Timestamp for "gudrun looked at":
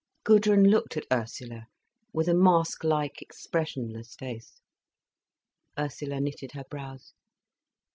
0.23-1.05